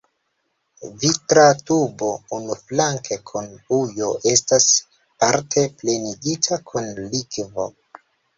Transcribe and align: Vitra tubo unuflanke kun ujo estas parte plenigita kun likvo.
Vitra 1.01 1.43
tubo 1.67 2.07
unuflanke 2.37 3.17
kun 3.33 3.51
ujo 3.81 4.09
estas 4.33 4.67
parte 5.25 5.67
plenigita 5.83 6.61
kun 6.73 6.91
likvo. 7.15 7.71